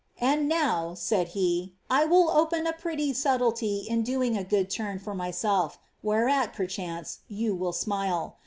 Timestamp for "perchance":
6.53-7.19